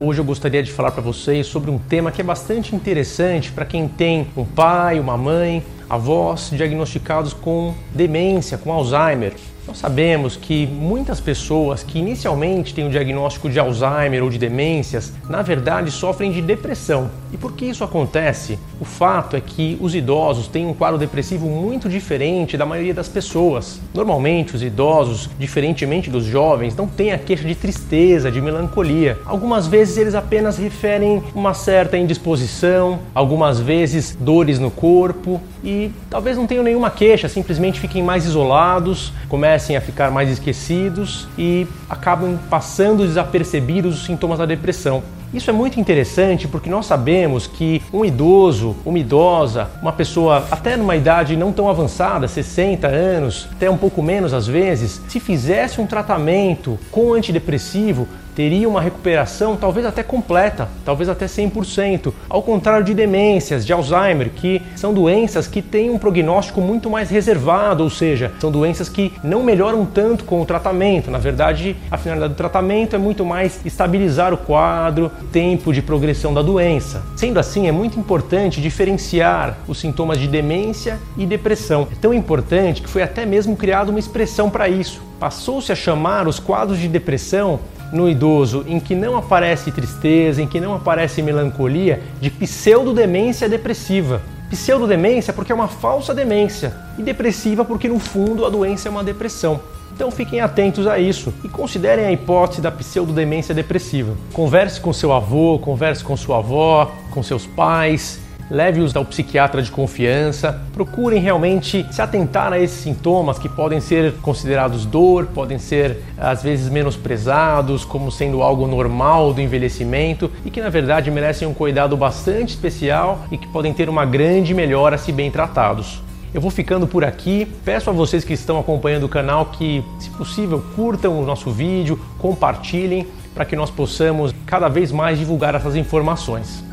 [0.00, 3.64] Hoje eu gostaria de falar para vocês sobre um tema que é bastante interessante para
[3.64, 9.34] quem tem um pai, uma mãe, avós diagnosticados com demência, com Alzheimer.
[9.68, 15.12] Nós sabemos que muitas pessoas que inicialmente têm o diagnóstico de Alzheimer ou de demências,
[15.28, 17.10] na verdade sofrem de depressão.
[17.30, 18.58] E por que isso acontece?
[18.80, 23.10] O fato é que os idosos têm um quadro depressivo muito diferente da maioria das
[23.10, 23.78] pessoas.
[23.92, 29.18] Normalmente, os idosos, diferentemente dos jovens, não têm a queixa de tristeza, de melancolia.
[29.26, 35.77] Algumas vezes eles apenas referem uma certa indisposição, algumas vezes dores no corpo e
[36.10, 41.66] talvez não tenham nenhuma queixa, simplesmente fiquem mais isolados, comecem a ficar mais esquecidos e
[41.88, 45.02] acabam passando desapercebidos os sintomas da depressão.
[45.32, 50.74] Isso é muito interessante porque nós sabemos que um idoso, uma idosa, uma pessoa até
[50.74, 55.82] numa idade não tão avançada, 60 anos, até um pouco menos às vezes, se fizesse
[55.82, 62.84] um tratamento com antidepressivo, teria uma recuperação talvez até completa, talvez até 100%, ao contrário
[62.84, 67.90] de demências, de Alzheimer, que são doenças que têm um prognóstico muito mais reservado, ou
[67.90, 71.10] seja, são doenças que não melhoram tanto com o tratamento.
[71.10, 76.32] Na verdade, a finalidade do tratamento é muito mais estabilizar o quadro, tempo de progressão
[76.32, 77.02] da doença.
[77.16, 81.86] Sendo assim, é muito importante diferenciar os sintomas de demência e depressão.
[81.90, 85.02] É tão importante que foi até mesmo criada uma expressão para isso.
[85.18, 87.60] Passou-se a chamar os quadros de depressão
[87.92, 94.20] no idoso em que não aparece tristeza, em que não aparece melancolia, de pseudodemência depressiva.
[94.50, 99.04] Pseudodemência porque é uma falsa demência e depressiva porque no fundo a doença é uma
[99.04, 99.60] depressão.
[99.94, 104.14] Então fiquem atentos a isso e considerem a hipótese da pseudodemência depressiva.
[104.32, 109.70] Converse com seu avô, converse com sua avó, com seus pais, leve-os ao psiquiatra de
[109.70, 116.02] confiança, procurem realmente se atentar a esses sintomas que podem ser considerados dor, podem ser
[116.16, 121.54] às vezes menosprezados como sendo algo normal do envelhecimento e que na verdade merecem um
[121.54, 126.02] cuidado bastante especial e que podem ter uma grande melhora se bem tratados.
[126.32, 127.46] Eu vou ficando por aqui.
[127.64, 131.98] Peço a vocês que estão acompanhando o canal que, se possível, curtam o nosso vídeo,
[132.18, 136.67] compartilhem para que nós possamos cada vez mais divulgar essas informações.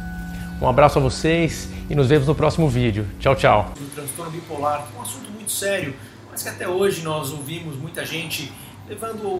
[0.62, 3.06] Um abraço a vocês e nos vemos no próximo vídeo.
[3.20, 3.74] Tchau, tchau.
[3.78, 5.94] O transtorno bipolar, é um assunto muito sério,
[6.32, 8.52] mas que até hoje nós ouvimos muita gente
[8.88, 9.28] levando